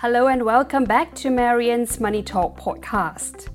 [0.00, 3.48] Hello and welcome back to Marion's Money Talk podcast.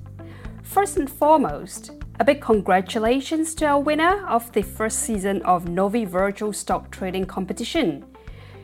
[0.64, 6.04] First and foremost, a big congratulations to our winner of the first season of Novi
[6.04, 8.04] Virtual Stock Trading Competition,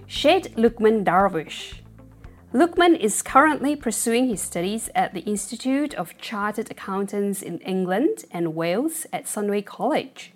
[0.09, 1.75] Syed Luqman Darwish.
[2.53, 8.56] Luqman is currently pursuing his studies at the Institute of Chartered Accountants in England and
[8.56, 10.33] Wales at Sunway College.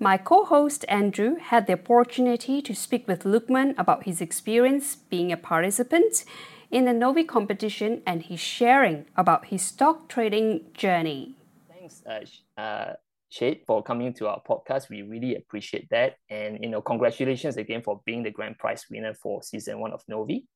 [0.00, 5.30] My co host Andrew had the opportunity to speak with Luqman about his experience being
[5.30, 6.24] a participant
[6.70, 11.36] in the Novi competition and his sharing about his stock trading journey.
[11.68, 12.94] Thanks, uh, uh,
[13.30, 14.88] Syed, for coming to our podcast.
[14.90, 16.16] We really appreciate that.
[16.28, 20.02] And, you know, congratulations again for being the grand prize winner for season one of
[20.08, 20.46] Novi.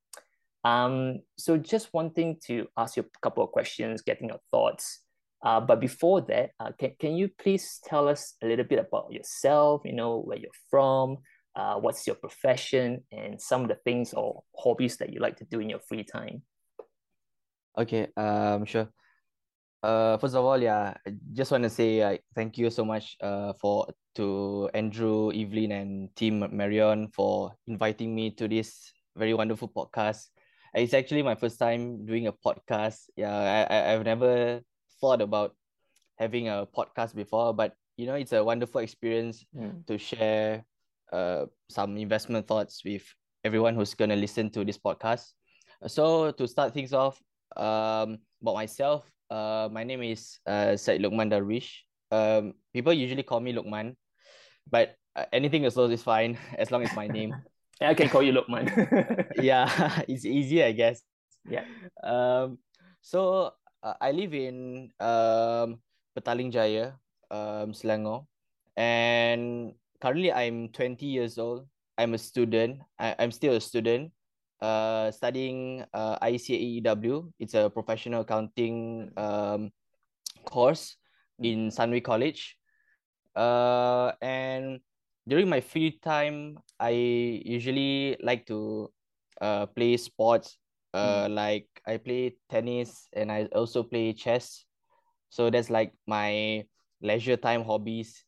[0.65, 4.99] Um, so just wanting to ask you a couple of questions, getting your thoughts.
[5.41, 9.11] Uh, but before that, uh, can, can you please tell us a little bit about
[9.11, 11.17] yourself, you know, where you're from,
[11.55, 15.45] uh, what's your profession, and some of the things or hobbies that you like to
[15.45, 16.41] do in your free time?
[17.77, 18.89] Okay, um, sure.
[19.81, 23.15] Uh, first of all, yeah, I just want to say uh, thank you so much
[23.21, 29.69] uh, for to Andrew, Evelyn, and Team Marion for inviting me to this very wonderful
[29.69, 30.27] podcast.
[30.73, 33.07] It's actually my first time doing a podcast.
[33.15, 34.59] Yeah, I, I I've never
[35.01, 35.55] thought about
[36.17, 39.85] having a podcast before, but you know, it's a wonderful experience mm.
[39.87, 40.63] to share
[41.11, 43.03] uh, some investment thoughts with
[43.43, 45.35] everyone who's going to listen to this podcast.
[45.87, 47.19] So, to start things off,
[47.55, 51.83] um, about myself, uh, my name is uh, Syed Luqman Darwish.
[52.11, 53.95] Um, people usually call me Luqman,
[54.69, 57.35] but uh, anything as is fine as long as my name.
[57.81, 58.67] I can call you Luqman.
[59.41, 61.01] yeah, it's easy, I guess.
[61.47, 61.63] Yeah.
[62.03, 62.59] Um,
[63.01, 65.79] so uh, I live in um,
[66.15, 66.93] Petaling Jaya,
[67.31, 68.25] um, Selangor,
[68.77, 71.67] and currently I'm 20 years old.
[71.97, 72.79] I'm a student.
[72.99, 74.11] I, I'm still a student,
[74.61, 77.31] uh, studying uh, ICAEW.
[77.39, 79.71] It's a professional accounting um,
[80.45, 80.95] course
[81.39, 82.55] in Sunway College.
[83.35, 84.79] Uh, and
[85.27, 86.91] during my free time, I
[87.43, 88.91] usually like to
[89.41, 90.58] uh, play sports
[90.93, 91.33] uh mm.
[91.33, 94.65] like I play tennis and I also play chess.
[95.29, 96.65] So that's like my
[97.01, 98.23] leisure time hobbies.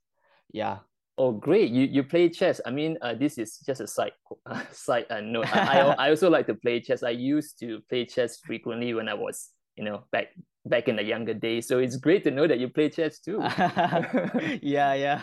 [0.54, 0.80] Yeah.
[1.18, 1.70] Oh, great!
[1.70, 2.62] You you play chess.
[2.66, 4.14] I mean, uh, this is just a side
[4.46, 5.54] uh, side uh, note.
[5.54, 7.04] I, I I also like to play chess.
[7.04, 10.34] I used to play chess frequently when I was you know back
[10.66, 11.68] back in the younger days.
[11.68, 13.38] So it's great to know that you play chess too.
[14.62, 15.20] yeah, yeah,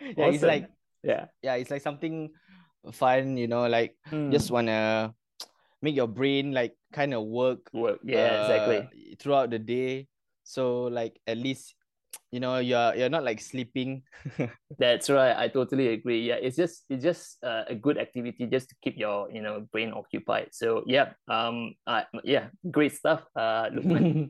[0.00, 0.26] yeah.
[0.30, 0.68] It's like
[1.02, 1.54] yeah, yeah.
[1.54, 2.30] It's like something
[2.92, 3.36] fun.
[3.36, 4.30] You know, like mm.
[4.30, 5.14] just wanna
[5.86, 8.02] make your brain like kind of work work.
[8.02, 9.16] Yeah uh, exactly.
[9.22, 10.10] throughout the day.
[10.42, 11.78] So like at least
[12.34, 14.02] you know you're you're not like sleeping.
[14.82, 15.30] That's right.
[15.38, 16.26] I totally agree.
[16.26, 19.62] Yeah it's just it's just uh, a good activity just to keep your you know
[19.70, 20.50] brain occupied.
[20.50, 23.70] So yeah um uh, yeah great stuff uh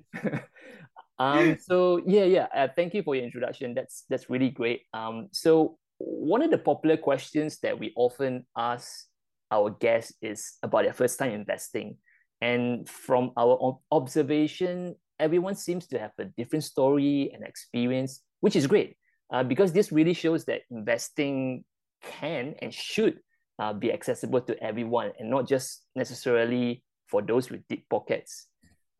[1.18, 3.72] um so yeah yeah uh, thank you for your introduction.
[3.72, 4.84] That's that's really great.
[4.92, 9.08] Um so one of the popular questions that we often ask
[9.50, 11.96] our guest is about their first time investing.
[12.40, 18.66] And from our observation, everyone seems to have a different story and experience, which is
[18.66, 18.96] great
[19.32, 21.64] uh, because this really shows that investing
[22.02, 23.18] can and should
[23.58, 28.48] uh, be accessible to everyone and not just necessarily for those with deep pockets.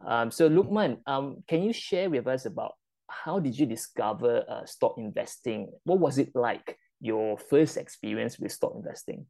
[0.05, 2.75] Um, so, Luqman, um, can you share with us about
[3.09, 5.71] how did you discover uh, stock investing?
[5.85, 9.27] What was it like, your first experience with stock investing?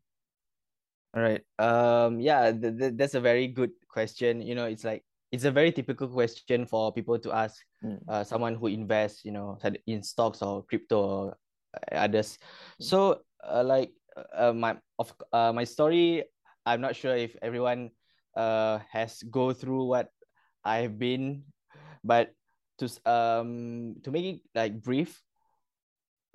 [1.17, 1.41] All right.
[1.57, 2.21] Um.
[2.21, 2.53] Yeah.
[2.53, 4.45] Th- th- that's a very good question.
[4.45, 5.01] You know, it's like
[5.33, 7.57] it's a very typical question for people to ask.
[7.81, 8.05] Mm.
[8.05, 9.57] Uh, someone who invests, you know,
[9.89, 11.23] in stocks or crypto or
[11.73, 12.37] uh, others.
[12.77, 12.85] Mm.
[12.85, 13.01] So,
[13.41, 13.97] uh, like,
[14.37, 16.29] uh, my of uh, my story.
[16.67, 17.97] I'm not sure if everyone
[18.37, 20.13] uh has go through what
[20.69, 21.49] I've been,
[22.05, 22.37] but
[22.85, 25.17] to um to make it like brief.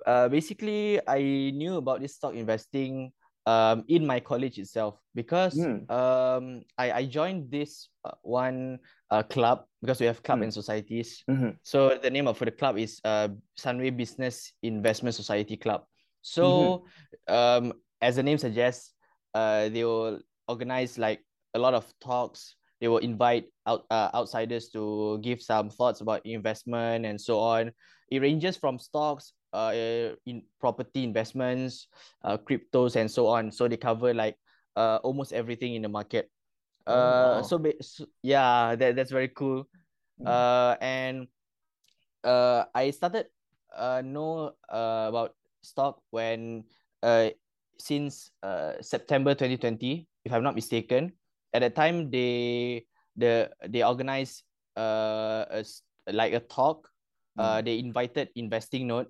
[0.02, 3.14] Uh, basically, I knew about this stock investing
[3.46, 5.82] um in my college itself because mm.
[5.90, 8.78] um I I joined this uh, one
[9.10, 10.44] uh club because we have club mm.
[10.44, 11.24] and societies.
[11.28, 11.58] Mm-hmm.
[11.62, 13.28] So the name of the club is uh
[13.58, 15.82] Sunway Business Investment Society Club.
[16.22, 16.86] So
[17.28, 17.34] mm-hmm.
[17.34, 18.94] um as the name suggests,
[19.34, 21.20] uh they will organize like
[21.54, 22.54] a lot of talks.
[22.80, 27.70] They will invite out uh, outsiders to give some thoughts about investment and so on.
[28.10, 31.88] It ranges from stocks uh, in property investments,
[32.24, 33.50] uh, cryptos, and so on.
[33.52, 34.36] So they cover like
[34.76, 36.30] uh, almost everything in the market.
[36.86, 37.42] Oh, uh, wow.
[37.42, 39.68] so, so yeah, that, that's very cool.
[40.20, 40.26] Mm.
[40.26, 41.28] Uh, and
[42.24, 43.26] uh, I started
[43.72, 45.32] uh know uh, about
[45.62, 46.64] stock when
[47.02, 47.30] uh
[47.78, 51.12] since uh September 2020, if I'm not mistaken.
[51.52, 52.84] at that time they
[53.16, 54.44] the they organized
[54.76, 55.64] uh a,
[56.12, 56.88] like a talk.
[57.32, 59.08] Uh, they invited InvestingNote.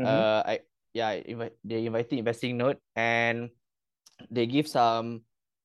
[0.00, 0.06] Mm-hmm.
[0.06, 0.60] Uh, I
[0.92, 3.50] yeah, invi- they invited InvestingNote and
[4.30, 5.22] they give some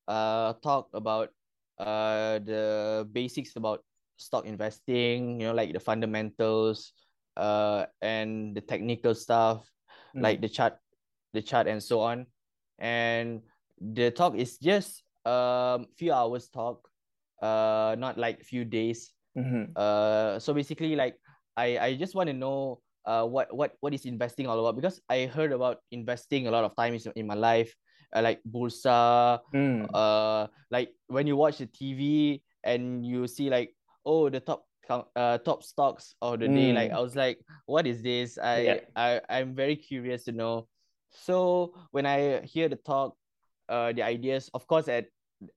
[0.08, 1.30] uh talk about
[1.78, 3.84] uh the basics about
[4.16, 5.40] stock investing.
[5.40, 6.92] You know, like the fundamentals,
[7.36, 9.64] uh, and the technical stuff,
[10.16, 10.22] mm.
[10.22, 10.76] like the chart,
[11.32, 12.26] the chart, and so on.
[12.78, 13.42] And
[13.80, 16.88] the talk is just um few hours talk
[17.42, 19.70] uh not like few days mm-hmm.
[19.76, 21.14] uh so basically like
[21.56, 25.00] i i just want to know uh what what what is investing all about because
[25.08, 27.74] i heard about investing a lot of times in my life
[28.14, 29.86] uh, like bursa mm.
[29.94, 33.74] uh like when you watch the tv and you see like
[34.04, 34.64] oh the top
[35.16, 36.54] uh top stocks of the mm.
[36.54, 38.78] day like i was like what is this i yeah.
[38.96, 40.66] i i'm very curious to know
[41.10, 43.14] so when i hear the talk
[43.68, 45.06] uh the ideas of course at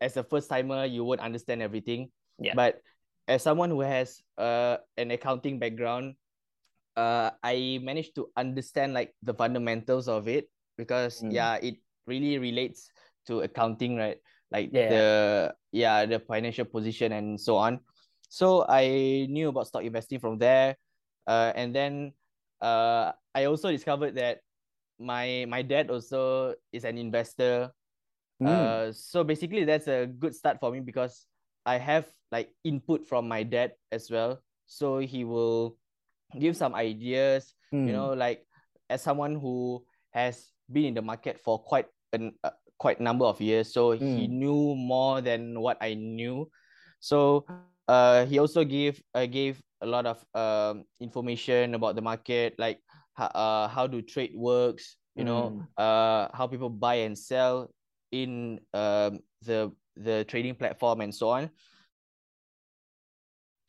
[0.02, 2.82] as a first timer you won't understand everything yeah but
[3.28, 6.14] as someone who has uh an accounting background
[6.98, 11.32] uh i managed to understand like the fundamentals of it because mm.
[11.32, 11.76] yeah it
[12.08, 12.92] really relates
[13.26, 14.18] to accounting right
[14.52, 14.90] like yeah.
[14.90, 15.06] the
[15.72, 17.80] yeah the financial position and so on
[18.28, 20.76] so i knew about stock investing from there
[21.28, 22.12] uh and then
[22.62, 24.40] uh i also discovered that
[25.00, 27.72] my my dad also is an investor
[28.42, 28.50] Mm.
[28.50, 31.28] Uh, so basically, that's a good start for me because
[31.66, 34.42] I have like input from my dad as well.
[34.66, 35.78] So he will
[36.40, 37.54] give some ideas.
[37.74, 37.88] Mm.
[37.88, 38.46] You know, like
[38.90, 43.40] as someone who has been in the market for quite an uh, quite number of
[43.40, 44.00] years, so mm.
[44.02, 46.50] he knew more than what I knew.
[47.00, 47.46] So
[47.88, 52.80] uh, he also gave uh, gave a lot of um information about the market, like
[53.18, 54.98] uh, how do trade works.
[55.16, 55.68] You know, mm.
[55.76, 57.68] uh, how people buy and sell
[58.12, 61.52] in um, the the trading platform and so on.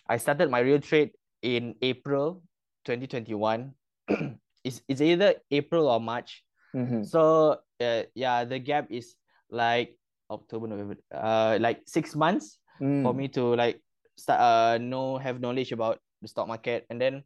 [0.06, 1.10] I started my real trade
[1.42, 2.42] in April
[2.84, 3.72] 2021.
[4.64, 6.44] it's, it's either April or March.
[6.74, 7.04] Mm-hmm.
[7.04, 9.14] So uh, yeah, the gap is
[9.50, 9.96] like
[10.30, 13.02] October, November, uh, like six months mm.
[13.02, 13.80] for me to like
[14.16, 17.22] start uh know have knowledge about the stock market, and then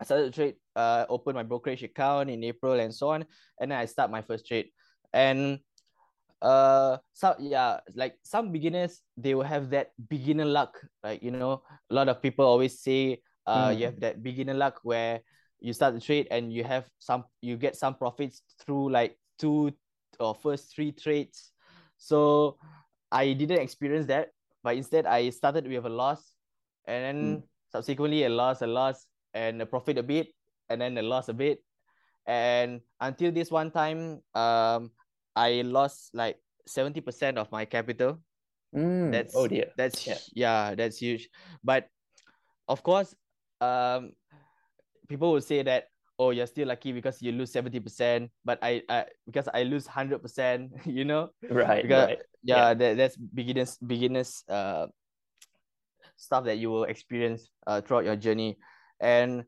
[0.00, 3.24] I started to trade, uh, open my brokerage account in April and so on,
[3.60, 4.68] and then I start my first trade,
[5.12, 5.60] and
[6.42, 11.62] uh some yeah like some beginners they will have that beginner luck like you know
[11.88, 13.78] a lot of people always say uh mm.
[13.78, 15.20] you have that beginner luck where
[15.60, 19.72] you start the trade and you have some you get some profits through like two
[20.20, 21.52] or first three trades
[21.96, 22.56] so
[23.10, 24.28] i didn't experience that
[24.62, 26.34] but instead i started with a loss
[26.86, 27.42] and then mm.
[27.72, 30.28] subsequently a loss a loss and a profit a bit
[30.68, 31.58] and then a loss a bit
[32.26, 34.90] and until this one time um
[35.36, 36.38] I lost like
[36.68, 38.20] 70% of my capital.
[38.74, 39.12] Mm.
[39.12, 39.70] That's oh dear.
[39.76, 40.18] That's yeah.
[40.34, 41.28] yeah, that's huge.
[41.62, 41.88] But
[42.68, 43.14] of course,
[43.64, 44.12] um
[45.08, 45.88] people will say that
[46.18, 50.20] oh you're still lucky because you lose 70%, but I, I because I lose 100%,
[50.86, 51.30] you know?
[51.50, 51.82] Right.
[51.82, 52.22] Because right.
[52.42, 52.74] yeah, yeah.
[52.74, 54.86] That, that's beginners beginners uh
[56.16, 58.56] stuff that you will experience uh, throughout your journey.
[59.00, 59.44] And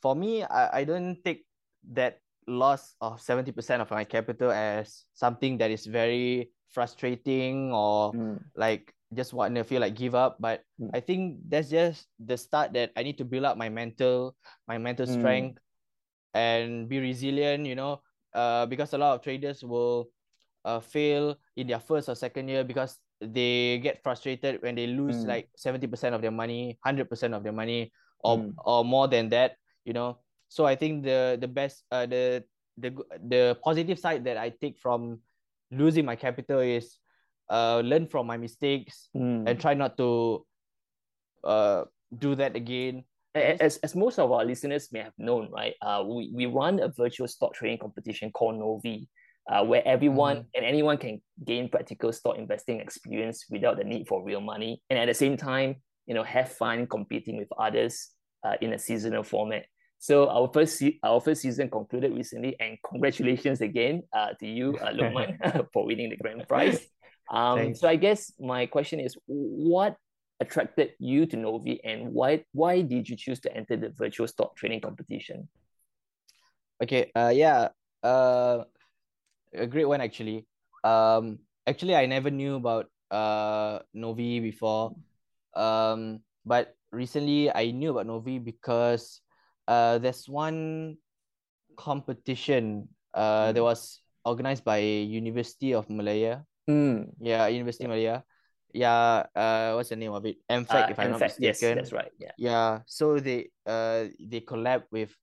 [0.00, 1.44] for me, I, I don't take
[1.92, 8.38] that loss of 70% of my capital as something that is very frustrating or mm.
[8.56, 10.90] like just want to feel like give up but mm.
[10.92, 14.36] i think that's just the start that i need to build up my mental
[14.68, 15.14] my mental mm.
[15.18, 15.58] strength
[16.34, 18.02] and be resilient you know
[18.34, 20.10] uh, because a lot of traders will
[20.64, 25.24] uh, fail in their first or second year because they get frustrated when they lose
[25.24, 25.28] mm.
[25.28, 28.52] like 70% of their money 100% of their money or mm.
[28.64, 30.18] or more than that you know
[30.48, 32.42] so I think the the best uh the
[32.78, 32.90] the
[33.22, 35.20] the positive side that I take from
[35.70, 36.98] losing my capital is
[37.50, 39.48] uh learn from my mistakes mm.
[39.48, 40.44] and try not to
[41.44, 41.84] uh
[42.18, 43.04] do that again.
[43.34, 45.74] As, as most of our listeners may have known, right?
[45.82, 49.08] Uh, we, we run a virtual stock trading competition called Novi,
[49.50, 50.46] uh, where everyone mm.
[50.54, 55.00] and anyone can gain practical stock investing experience without the need for real money, and
[55.00, 58.10] at the same time, you know, have fun competing with others
[58.44, 59.64] uh, in a seasonal format.
[59.98, 64.76] So our first se- our first season concluded recently, and congratulations again uh, to you,
[64.76, 66.86] uh, Luqman, for winning the grand prize.
[67.30, 69.96] Um, so I guess my question is, what
[70.40, 74.56] attracted you to Novi, and why why did you choose to enter the virtual stock
[74.56, 75.48] trading competition?
[76.82, 77.10] Okay.
[77.14, 77.32] Uh.
[77.34, 77.68] Yeah.
[78.02, 78.64] Uh.
[79.54, 80.46] A great one actually.
[80.82, 81.38] Um.
[81.66, 84.94] Actually, I never knew about uh Novi before.
[85.54, 86.20] Um.
[86.44, 89.24] But recently, I knew about Novi because
[89.66, 90.96] uh, there's one
[91.76, 93.66] competition uh, that hmm.
[93.66, 96.44] was organized by University of Malaya.
[96.68, 97.12] Mm.
[97.20, 97.88] Yeah, University yeah.
[97.88, 98.24] of Malaya.
[98.74, 100.38] yeah, uh, what's the name of it?
[100.50, 102.10] MFAQ, Uh, if I'm not MFAQ, yes, that's right.
[102.18, 102.32] Yeah.
[102.36, 105.14] Yeah, so they uh they collab with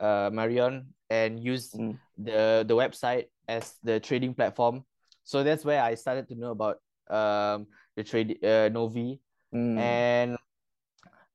[0.00, 1.96] uh Marion and use Mm.
[2.18, 4.84] the the website as the trading platform.
[5.24, 7.66] So that's where I started to know about um
[7.96, 9.20] the trade uh Novi
[9.50, 9.78] Mm.
[9.78, 10.30] and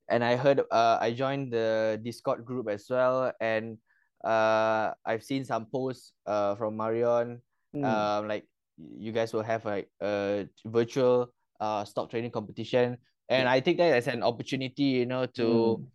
[0.08, 3.76] and I heard uh I joined the Discord group as well and
[4.24, 7.42] uh I've seen some posts uh from Marion
[7.76, 7.84] Mm.
[7.84, 8.48] um like
[8.78, 12.98] you guys will have like a virtual uh stock trading competition
[13.30, 13.52] and Yeah.
[13.52, 15.88] I take that as an opportunity you know to Mm.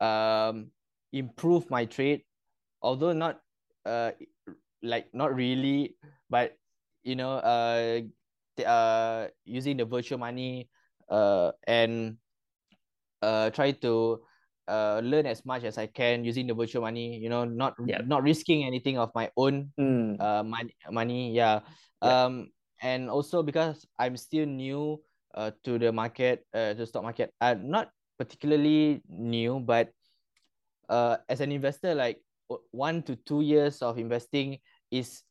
[0.00, 0.70] um
[1.12, 2.22] improve my trade
[2.82, 3.40] although not
[3.86, 4.12] uh
[4.82, 5.96] like not really
[6.30, 6.56] but
[7.02, 8.00] you know uh
[8.56, 10.68] t- uh using the virtual money
[11.08, 12.16] uh and
[13.22, 14.20] uh try to
[14.68, 18.02] uh learn as much as I can using the virtual money you know not Yeah.
[18.06, 20.20] not risking anything of my own Mm.
[20.20, 21.60] uh money money yeah
[22.02, 22.24] Yeah.
[22.26, 22.50] um
[22.82, 25.02] and also because I'm still new
[25.34, 29.90] uh to the market uh to stock market uh not particularly new but
[30.88, 32.20] uh as an investor like
[32.70, 34.58] one to two years of investing
[34.90, 35.22] is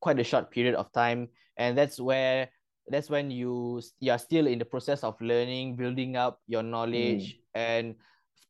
[0.00, 2.48] quite a short period of time and that's where
[2.88, 7.36] that's when you you are still in the process of learning building up your knowledge
[7.54, 7.96] and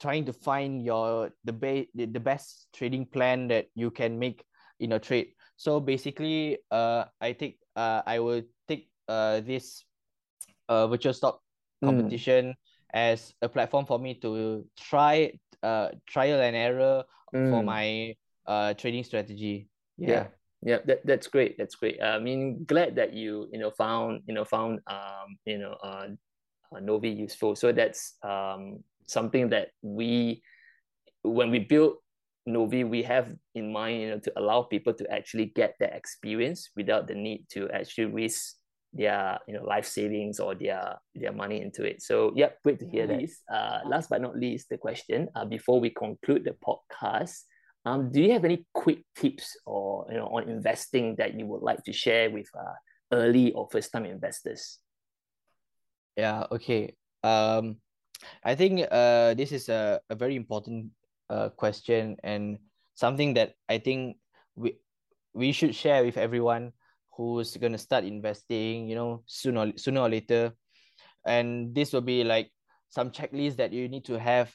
[0.00, 4.44] trying to find your the ba- the, best trading plan that you can make
[4.80, 9.84] in a trade so basically uh i take uh i will take uh this
[10.68, 11.40] uh virtual stock
[11.82, 11.86] Mm.
[11.94, 12.54] competition
[12.92, 15.30] as a platform for me to try
[15.62, 17.04] uh trial and error
[17.50, 17.64] for Mm.
[17.64, 18.14] my
[18.46, 20.08] uh trading strategy Yeah.
[20.10, 20.26] yeah
[20.58, 21.54] Yeah, that, that's great.
[21.54, 22.02] That's great.
[22.02, 26.10] I mean, glad that you you know found you know found um you know uh,
[26.74, 27.54] uh Novi useful.
[27.54, 30.42] So that's um something that we
[31.22, 31.96] when we build
[32.46, 36.70] Novi, we have in mind you know to allow people to actually get that experience
[36.76, 38.54] without the need to actually risk
[38.92, 42.02] their you know life savings or their their money into it.
[42.02, 43.28] So yeah, great to hear that.
[43.52, 47.40] Uh, last but not least, the question uh, before we conclude the podcast.
[47.84, 51.62] Um, do you have any quick tips or you know on investing that you would
[51.62, 52.74] like to share with uh,
[53.12, 54.78] early or first time investors?
[56.16, 56.94] Yeah, okay.
[57.22, 57.76] Um,
[58.44, 60.90] I think uh this is a, a very important
[61.30, 62.58] uh question and
[62.94, 64.18] something that I think
[64.56, 64.74] we
[65.34, 66.72] we should share with everyone
[67.16, 70.52] who's gonna start investing, you know, sooner or sooner or later.
[71.26, 72.50] And this will be like
[72.88, 74.52] some checklist that you need to have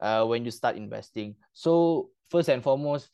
[0.00, 1.36] uh when you start investing.
[1.52, 3.10] So first and foremost,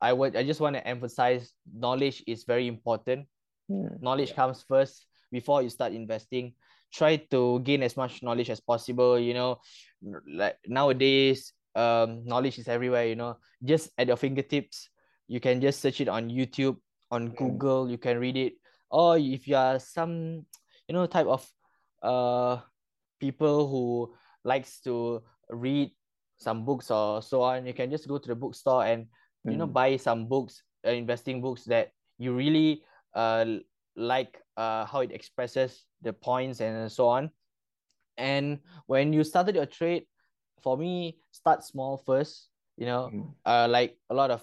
[0.00, 3.26] I would I just want to emphasize knowledge is very important
[3.68, 3.86] Hmm.
[4.00, 6.54] knowledge comes first before you start investing
[6.92, 9.58] try to gain as much knowledge as possible you know
[10.26, 13.36] like nowadays um knowledge is everywhere you know.
[13.64, 14.88] Just at your fingertips
[15.28, 16.76] you can just search it on youtube
[17.10, 18.54] on google you can read it.
[18.90, 20.46] Or if you are some
[20.88, 21.46] you know type of
[22.02, 22.58] uh
[23.20, 25.90] people who likes to read
[26.38, 29.06] some books or so on you can just go to the bookstore and
[29.46, 29.72] you know Mm.
[29.72, 32.82] buy some books uh, investing books that you really
[33.14, 33.44] uh
[33.96, 37.30] like uh how it expresses the points and so on
[38.16, 40.04] and when you started your trade
[40.60, 43.34] for me start small first you know Mm.
[43.46, 44.42] uh like a lot of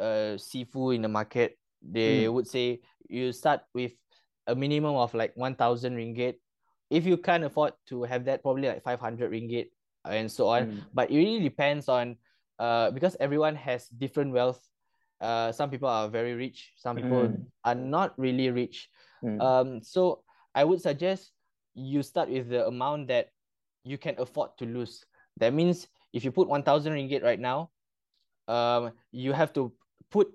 [0.00, 2.32] uh seafood in the market they Mm.
[2.32, 3.92] would say you start with
[4.46, 6.40] a minimum of like 1000 ringgit
[6.90, 9.68] if you can't afford to have that probably like 500 ringgit
[10.08, 10.82] and so on Mm.
[10.94, 12.16] but it really depends on
[12.58, 14.60] uh because everyone has different wealth
[15.20, 17.44] uh some people are very rich some people Mm.
[17.64, 18.88] are not really rich
[19.22, 19.40] Mm.
[19.42, 20.22] um so
[20.54, 21.32] i would suggest
[21.74, 23.30] you start with the amount that
[23.84, 25.04] you can afford to lose
[25.36, 27.70] that means if you put 1000 ringgit right now
[28.48, 29.72] um you have to
[30.10, 30.28] put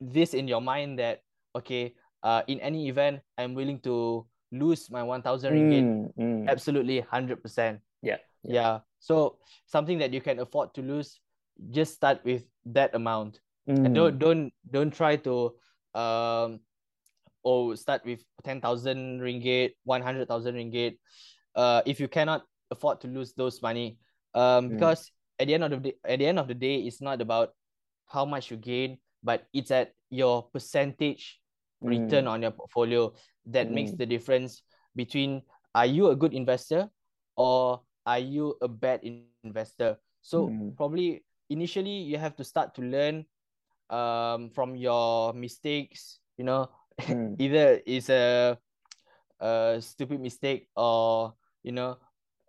[0.00, 1.22] this in your mind that
[1.54, 6.12] okay uh in any event i'm willing to lose my 1000 ringgit Mm.
[6.16, 6.48] Mm.
[6.48, 8.18] absolutely 100% Yeah.
[8.42, 11.18] yeah so something that you can afford to lose
[11.70, 13.94] just start with that amount and Mm.
[13.94, 15.52] don't don't don't try to
[15.98, 16.60] um
[17.46, 20.26] or start with 10,000 ringgit 100,000
[20.58, 20.98] ringgit
[21.54, 22.42] uh if you cannot
[22.74, 23.94] afford to lose those money
[24.34, 26.98] um because at the end of the day at the end of the day it's
[26.98, 27.54] not about
[28.10, 31.38] how much you gain but it's at your percentage
[31.86, 32.30] return Mm.
[32.34, 33.14] on your portfolio
[33.46, 33.98] that makes Mm.
[34.02, 34.62] the difference
[34.98, 35.42] between
[35.74, 36.90] are you a good investor
[37.38, 38.98] or are you a bad
[39.44, 40.74] investor so Mm.
[40.74, 43.22] probably initially you have to start to learn
[43.90, 46.66] um from your mistakes you know
[47.00, 47.36] Mm.
[47.40, 48.56] either it's a
[49.40, 52.00] a stupid mistake or you know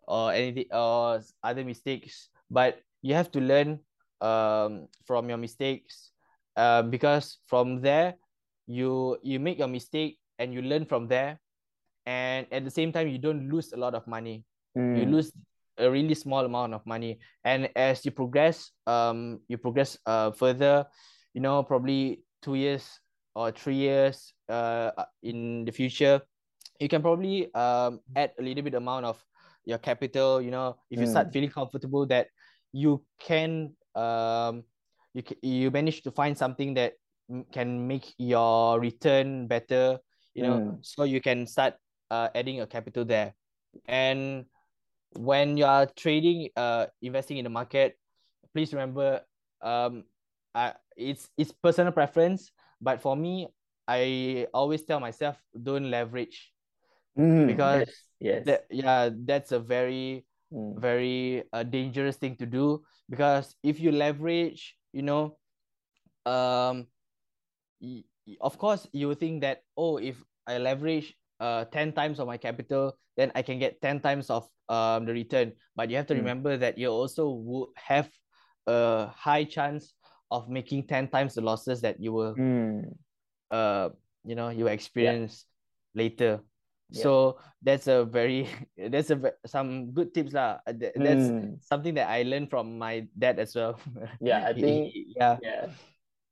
[0.07, 2.29] or anything or other mistakes.
[2.49, 3.79] But you have to learn
[4.21, 6.11] um from your mistakes.
[6.57, 8.17] Uh, because from there
[8.65, 11.39] you you make your mistake and you learn from there.
[12.07, 14.43] And at the same time you don't lose a lot of money.
[14.77, 14.93] Mm.
[14.99, 15.33] you lose
[15.77, 17.19] a really small amount of money.
[17.43, 20.87] And as you progress um you progress uh further
[21.33, 22.87] you know probably two years
[23.37, 24.89] or three years uh
[25.21, 26.17] in the future
[26.81, 29.21] you can probably um add a little bit amount of
[29.65, 31.11] your capital you know if you Mm.
[31.13, 32.33] start feeling comfortable that
[32.73, 34.65] you can um
[35.13, 36.97] you you manage to find something that
[37.53, 39.99] can make your return better
[40.33, 40.81] you know Mm.
[40.81, 41.75] so you can start
[42.09, 43.35] uh adding a capital there
[43.85, 44.45] and
[45.17, 47.97] when you are trading uh investing in the market
[48.53, 49.21] please remember
[49.61, 50.03] um
[50.55, 53.47] I, it's it's personal preference but for me
[53.87, 56.51] i always tell myself don't leverage
[57.17, 57.47] Mm.
[57.47, 57.87] because
[58.19, 58.45] yes, yes.
[58.45, 60.79] that yeah that's a very Mm.
[60.79, 62.79] very uh, dangerous thing to do
[63.09, 65.35] because if you leverage you know
[66.25, 66.87] um
[67.81, 72.27] y- y- of course you think that oh if i leverage uh 10 times of
[72.27, 76.07] my capital then i can get 10 times of um the return but you have
[76.07, 76.23] to Mm.
[76.23, 78.09] remember that you also would have
[78.67, 79.93] a high chance
[80.31, 82.93] of making 10 times the losses that you will Mm.
[83.51, 83.89] uh
[84.25, 85.45] you know you experience
[85.95, 86.39] later
[86.91, 87.03] Yeah.
[87.03, 87.11] so
[87.63, 88.47] that's a very
[88.91, 91.59] that's a some good tips lah Uh, that's Mm.
[91.63, 93.79] something that i learned from my dad as well
[94.21, 95.67] Yeah, I think yeah yeah.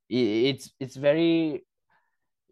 [0.10, 1.64] it's it's very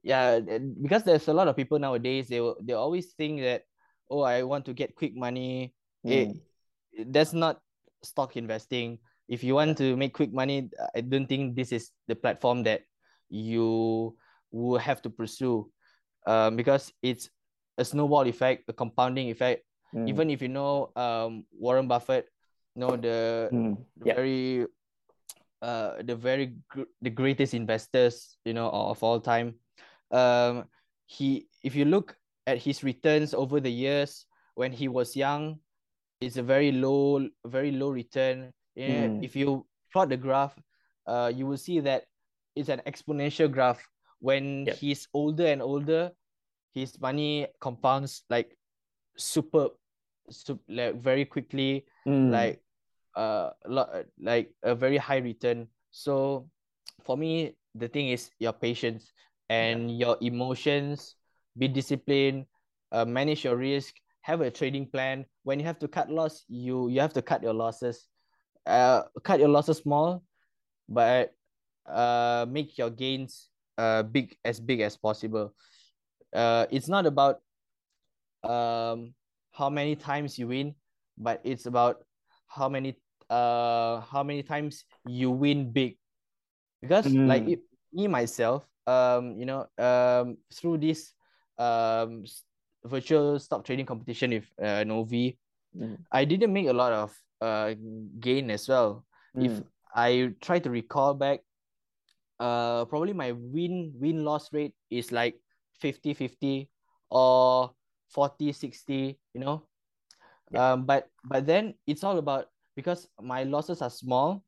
[0.04, 0.40] yeah
[0.82, 3.64] because there's a lot of people nowadays they they always think that
[4.12, 5.72] oh i want to get quick money
[6.04, 7.12] it, Mm.
[7.16, 7.64] that's not
[8.04, 12.15] stock investing if you want to make quick money i don't think this is the
[12.15, 12.82] platform that
[13.30, 14.13] you
[14.51, 15.65] will have to pursue.
[16.27, 17.27] Um, because it's
[17.77, 19.65] a snowball effect a compounding effect.
[19.94, 20.10] Mm.
[20.10, 22.25] even if you know um, warren buffett
[22.75, 23.77] you know the Mm.
[24.01, 24.65] the very
[25.62, 29.56] uh the very gr- the greatest investors you know of all time.
[30.10, 30.65] Um
[31.06, 34.25] he if you look at his returns over the years
[34.56, 35.60] when he was young
[36.22, 39.24] it's a very low very low return Mm.
[39.24, 40.58] if you plot the graph
[41.06, 42.06] uh you will see that
[42.56, 43.82] it's an exponential graph.
[44.19, 44.78] When Yep.
[44.78, 46.12] he's older and older
[46.74, 48.58] his money compounds like
[49.17, 49.69] super,
[50.30, 51.86] super like very quickly.
[52.08, 52.32] Mm.
[52.32, 52.62] like
[53.15, 55.67] uh a lot like a very high return.
[55.91, 56.50] So
[57.04, 59.12] for me the thing is your patience
[59.50, 61.15] and your emotions.
[61.58, 62.45] Be disciplined.
[62.91, 63.93] Uh, manage your risk.
[64.21, 65.26] Have a trading plan.
[65.43, 68.08] When you have to cut loss you you have to cut your losses
[68.65, 70.23] uh cut your losses small
[70.88, 71.34] but
[71.88, 75.54] uh make your gains uh big as big as possible
[76.34, 77.41] uh it's not about
[78.43, 79.13] um
[79.52, 80.73] how many times you win
[81.17, 82.04] but it's about
[82.47, 82.95] how many
[83.30, 85.97] uh how many times you win big
[86.82, 87.54] because like Mm.
[87.58, 87.60] it,
[87.93, 91.13] me myself um you know um through this
[91.58, 92.23] um
[92.84, 95.38] virtual stock trading competition with uh, Novi
[95.76, 95.97] Mm.
[96.12, 97.75] I didn't make a lot of uh
[98.23, 99.03] gain as well
[99.36, 99.67] if Mm.
[99.91, 101.43] I try to recall back
[102.39, 105.36] uh probably my win win loss rate is like
[105.84, 106.69] 50 50
[107.12, 107.75] or
[108.10, 109.67] 40 60 you know
[110.51, 110.71] Yeah.
[110.73, 114.41] um but but then it's all about because my losses are small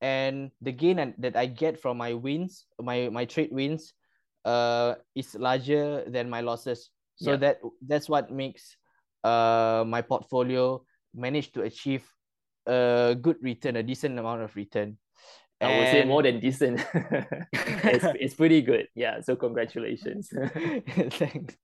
[0.00, 3.94] and the gain and- that I get from my wins my my trade wins
[4.44, 7.40] uh is larger than my losses so Yeah.
[7.40, 8.76] that that's what makes
[9.24, 10.80] uh my portfolio
[11.14, 12.04] manage to achieve
[12.66, 14.96] a good return a decent amount of return
[15.60, 16.78] I would say more than decent.
[17.52, 18.86] it's, it's pretty good.
[18.94, 19.20] Yeah.
[19.20, 20.30] So congratulations.
[21.18, 21.56] Thanks.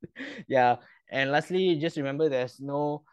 [0.49, 0.77] Yeah.
[1.11, 3.05] And lastly, just remember there's no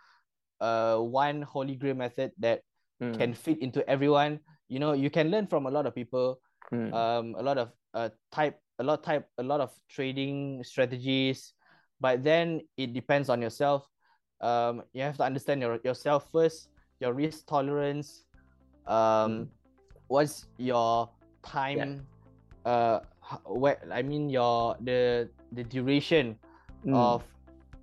[0.59, 2.61] uh one holy grail method that
[3.01, 4.39] Mm, can fit into everyone.
[4.69, 6.39] You know, you can learn from a lot of people,
[6.71, 11.53] mm, um, a lot of uh type, a lot type, a lot of trading strategies,
[11.99, 13.87] but then it depends on yourself.
[14.41, 18.25] Um, you have to understand your yourself first, your risk tolerance,
[18.87, 19.49] um,
[20.07, 21.09] what's your
[21.43, 22.05] time,
[22.65, 26.37] uh, h- where I mean your the the duration
[26.85, 27.23] mm, of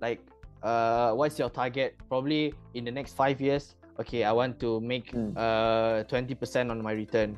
[0.01, 0.19] like
[0.63, 1.95] uh what's your target?
[2.09, 5.35] Probably in the next five years okay i want to make Mm.
[5.35, 7.35] uh 20% on my return.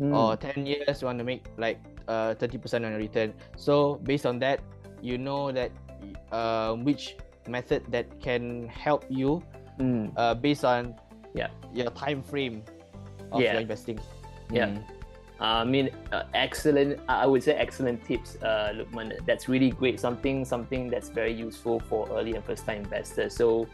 [0.00, 0.10] Mm.
[0.14, 1.78] or 10 years you want to make like
[2.10, 3.32] uh 30% on your return.
[3.56, 4.58] So based on that
[5.02, 5.70] you know that
[6.34, 7.14] uh which
[7.48, 9.42] method that can help you
[9.78, 10.12] Mm.
[10.16, 10.94] uh based on
[11.34, 11.48] Yeah.
[11.74, 12.62] your time frame
[13.32, 13.52] of Yeah.
[13.58, 13.98] your investing
[14.50, 14.66] Yeah.
[14.70, 14.82] Mm.
[15.40, 17.00] I mean, uh, excellent.
[17.10, 19.18] I I would say excellent tips, uh, Luqman.
[19.26, 19.98] That's really great.
[19.98, 23.34] Something, something that's very useful for early and first-time investors.
[23.34, 23.66] So,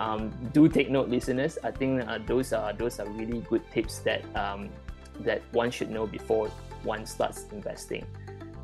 [0.00, 1.58] um, do take note, listeners.
[1.62, 4.70] I think uh, those are those are really good tips that um,
[5.20, 6.48] that one should know before
[6.82, 8.06] one starts investing.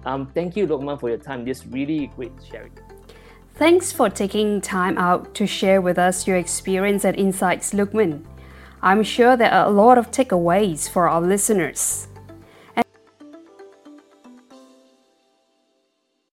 [0.09, 1.44] Um, thank you, Luqman, for your time.
[1.44, 2.73] This really great sharing.
[3.59, 8.23] Thanks for taking time out to share with us your experience and insights, Luqman.
[8.81, 12.08] I'm sure there are a lot of takeaways for our listeners.